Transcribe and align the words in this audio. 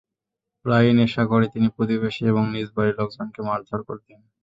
প্রায়ই 0.65 0.97
নেশা 0.99 1.23
করে 1.25 1.45
তিনি 1.53 1.67
প্রতিবেশী 1.75 2.23
এবং 2.27 2.43
নিজ 2.53 2.67
বাড়ির 2.75 2.97
লোকজনকে 2.99 3.39
মারধর 3.47 3.81
করতেন। 3.83 4.19